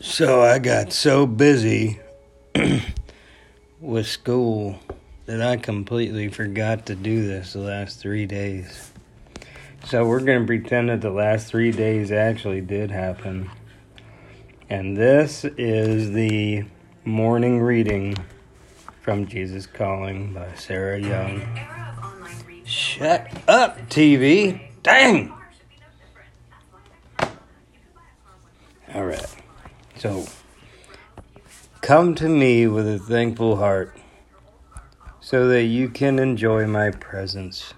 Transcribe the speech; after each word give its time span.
So 0.00 0.42
I 0.42 0.60
got 0.60 0.92
so 0.92 1.26
busy 1.26 1.98
with 3.80 4.06
school 4.06 4.78
that 5.26 5.42
I 5.42 5.56
completely 5.56 6.28
forgot 6.28 6.86
to 6.86 6.94
do 6.94 7.26
this 7.26 7.54
the 7.54 7.58
last 7.58 7.98
three 7.98 8.24
days. 8.24 8.92
So 9.86 10.06
we're 10.06 10.20
going 10.20 10.40
to 10.40 10.46
pretend 10.46 10.90
that 10.90 11.00
the 11.00 11.10
last 11.10 11.48
three 11.48 11.72
days 11.72 12.12
actually 12.12 12.60
did 12.60 12.92
happen. 12.92 13.50
And 14.70 14.96
this 14.96 15.44
is 15.44 16.12
the 16.12 16.64
morning 17.04 17.60
reading 17.60 18.16
from 19.00 19.26
Jesus 19.26 19.66
Calling 19.66 20.32
by 20.32 20.54
Sarah 20.54 21.00
Young. 21.00 21.42
Shut 22.64 23.32
up, 23.48 23.80
TV! 23.88 24.60
Dang! 24.84 25.32
All 28.94 29.04
right. 29.04 29.26
So, 29.98 30.26
come 31.80 32.14
to 32.14 32.28
me 32.28 32.68
with 32.68 32.86
a 32.86 33.00
thankful 33.00 33.56
heart 33.56 33.96
so 35.20 35.48
that 35.48 35.64
you 35.64 35.88
can 35.88 36.20
enjoy 36.20 36.68
my 36.68 36.92
presence. 36.92 37.74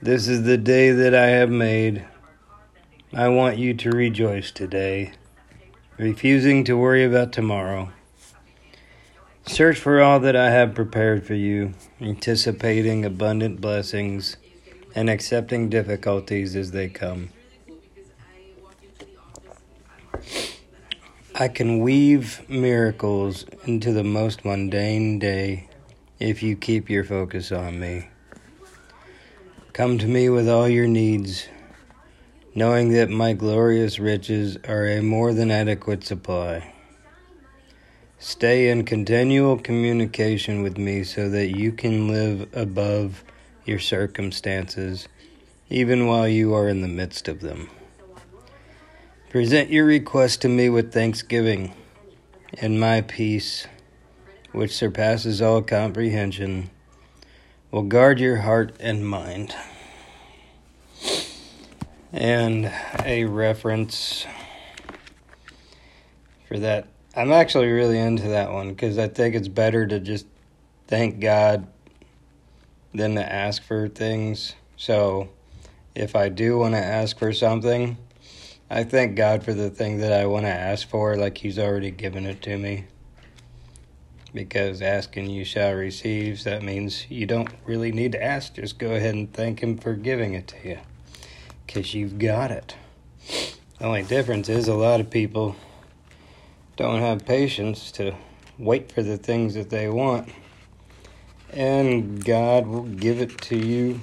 This 0.00 0.28
is 0.28 0.44
the 0.44 0.56
day 0.56 0.92
that 0.92 1.14
I 1.14 1.26
have 1.26 1.50
made. 1.50 2.06
I 3.12 3.28
want 3.28 3.58
you 3.58 3.74
to 3.74 3.90
rejoice 3.90 4.50
today, 4.50 5.12
refusing 5.98 6.64
to 6.64 6.78
worry 6.78 7.04
about 7.04 7.32
tomorrow. 7.34 7.92
Search 9.46 9.78
for 9.78 10.00
all 10.00 10.20
that 10.20 10.36
I 10.36 10.48
have 10.48 10.74
prepared 10.74 11.26
for 11.26 11.34
you, 11.34 11.74
anticipating 12.00 13.04
abundant 13.04 13.60
blessings 13.60 14.38
and 14.94 15.10
accepting 15.10 15.68
difficulties 15.68 16.56
as 16.56 16.70
they 16.70 16.88
come. 16.88 17.28
I 21.40 21.48
can 21.48 21.78
weave 21.78 22.46
miracles 22.50 23.46
into 23.64 23.94
the 23.94 24.04
most 24.04 24.44
mundane 24.44 25.18
day 25.18 25.70
if 26.18 26.42
you 26.42 26.54
keep 26.54 26.90
your 26.90 27.02
focus 27.02 27.50
on 27.50 27.80
me. 27.80 28.08
Come 29.72 29.96
to 29.96 30.06
me 30.06 30.28
with 30.28 30.50
all 30.50 30.68
your 30.68 30.86
needs, 30.86 31.48
knowing 32.54 32.92
that 32.92 33.08
my 33.08 33.32
glorious 33.32 33.98
riches 33.98 34.58
are 34.68 34.86
a 34.86 35.00
more 35.00 35.32
than 35.32 35.50
adequate 35.50 36.04
supply. 36.04 36.74
Stay 38.18 38.68
in 38.68 38.84
continual 38.84 39.56
communication 39.56 40.62
with 40.62 40.76
me 40.76 41.04
so 41.04 41.30
that 41.30 41.56
you 41.56 41.72
can 41.72 42.06
live 42.06 42.54
above 42.54 43.24
your 43.64 43.78
circumstances, 43.78 45.08
even 45.70 46.06
while 46.06 46.28
you 46.28 46.52
are 46.52 46.68
in 46.68 46.82
the 46.82 46.86
midst 46.86 47.28
of 47.28 47.40
them. 47.40 47.70
Present 49.30 49.70
your 49.70 49.84
request 49.84 50.42
to 50.42 50.48
me 50.48 50.68
with 50.68 50.92
thanksgiving, 50.92 51.72
and 52.58 52.80
my 52.80 53.00
peace, 53.02 53.68
which 54.50 54.74
surpasses 54.74 55.40
all 55.40 55.62
comprehension, 55.62 56.68
will 57.70 57.84
guard 57.84 58.18
your 58.18 58.38
heart 58.38 58.74
and 58.80 59.06
mind. 59.06 59.54
And 62.12 62.72
a 63.04 63.26
reference 63.26 64.26
for 66.48 66.58
that. 66.58 66.88
I'm 67.14 67.30
actually 67.30 67.68
really 67.68 68.00
into 68.00 68.30
that 68.30 68.50
one 68.50 68.70
because 68.70 68.98
I 68.98 69.06
think 69.06 69.36
it's 69.36 69.46
better 69.46 69.86
to 69.86 70.00
just 70.00 70.26
thank 70.88 71.20
God 71.20 71.68
than 72.92 73.14
to 73.14 73.32
ask 73.32 73.62
for 73.62 73.86
things. 73.86 74.56
So 74.76 75.28
if 75.94 76.16
I 76.16 76.30
do 76.30 76.58
want 76.58 76.74
to 76.74 76.84
ask 76.84 77.16
for 77.16 77.32
something, 77.32 77.96
I 78.72 78.84
thank 78.84 79.16
God 79.16 79.42
for 79.42 79.52
the 79.52 79.68
thing 79.68 79.98
that 79.98 80.12
I 80.12 80.26
want 80.26 80.46
to 80.46 80.50
ask 80.50 80.88
for, 80.88 81.16
like 81.16 81.38
He's 81.38 81.58
already 81.58 81.90
given 81.90 82.24
it 82.24 82.40
to 82.42 82.56
me. 82.56 82.84
Because 84.32 84.80
asking 84.80 85.28
you 85.28 85.44
shall 85.44 85.74
receive, 85.74 86.44
that 86.44 86.62
means 86.62 87.10
you 87.10 87.26
don't 87.26 87.50
really 87.66 87.90
need 87.90 88.12
to 88.12 88.22
ask. 88.22 88.54
Just 88.54 88.78
go 88.78 88.92
ahead 88.92 89.16
and 89.16 89.32
thank 89.32 89.60
Him 89.60 89.76
for 89.76 89.94
giving 89.94 90.34
it 90.34 90.46
to 90.46 90.68
you. 90.68 90.78
Because 91.66 91.94
you've 91.94 92.20
got 92.20 92.52
it. 92.52 92.76
The 93.80 93.86
only 93.86 94.04
difference 94.04 94.48
is 94.48 94.68
a 94.68 94.74
lot 94.74 95.00
of 95.00 95.10
people 95.10 95.56
don't 96.76 97.00
have 97.00 97.26
patience 97.26 97.90
to 97.92 98.14
wait 98.56 98.92
for 98.92 99.02
the 99.02 99.18
things 99.18 99.54
that 99.54 99.70
they 99.70 99.88
want. 99.88 100.28
And 101.52 102.24
God 102.24 102.68
will 102.68 102.84
give 102.84 103.20
it 103.20 103.36
to 103.42 103.56
you 103.56 104.00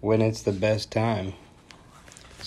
when 0.00 0.20
it's 0.20 0.42
the 0.42 0.52
best 0.52 0.90
time. 0.90 1.32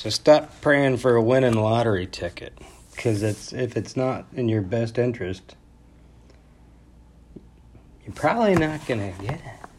So 0.05 0.11
stop 0.11 0.61
praying 0.61 0.97
for 0.97 1.15
a 1.15 1.21
winning 1.23 1.55
lottery 1.55 2.05
ticket 2.05 2.55
because 2.91 3.23
it's 3.23 3.51
if 3.51 3.75
it's 3.75 3.97
not 3.97 4.27
in 4.35 4.47
your 4.47 4.61
best 4.61 4.99
interest, 4.99 5.55
you're 8.05 8.13
probably 8.13 8.53
not 8.53 8.85
gonna 8.85 9.13
get 9.19 9.33
it. 9.33 9.69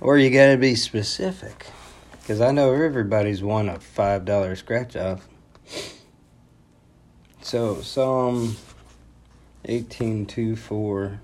Or 0.00 0.16
you 0.16 0.30
gotta 0.30 0.56
be 0.56 0.74
specific, 0.74 1.66
because 2.12 2.40
I 2.40 2.52
know 2.52 2.72
everybody's 2.72 3.42
won 3.42 3.68
a 3.68 3.78
five 3.78 4.24
dollar 4.24 4.56
scratch 4.56 4.96
off. 4.96 5.28
So 7.42 7.82
Psalm 7.82 8.56
eighteen 9.66 10.24
two 10.24 10.56
four. 10.56 11.20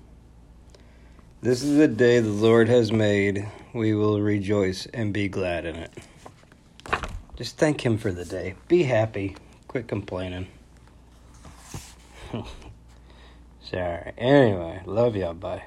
This 1.41 1.63
is 1.63 1.79
the 1.79 1.87
day 1.87 2.19
the 2.19 2.29
Lord 2.29 2.69
has 2.69 2.91
made; 2.91 3.49
we 3.73 3.95
will 3.95 4.21
rejoice 4.21 4.85
and 4.93 5.11
be 5.11 5.27
glad 5.27 5.65
in 5.65 5.75
it. 5.75 5.91
Just 7.35 7.57
thank 7.57 7.85
Him 7.85 7.97
for 7.97 8.11
the 8.11 8.25
day. 8.25 8.55
Be 8.67 8.83
happy. 8.83 9.35
Quit 9.67 9.87
complaining. 9.87 10.47
Sorry. 13.61 14.13
Anyway, 14.17 14.81
love 14.85 15.15
y'all. 15.15 15.33
Bye. 15.33 15.63